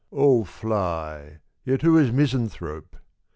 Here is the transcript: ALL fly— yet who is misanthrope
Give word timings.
ALL 0.09 0.43
fly— 0.45 1.37
yet 1.63 1.83
who 1.83 1.95
is 1.95 2.11
misanthrope 2.11 2.95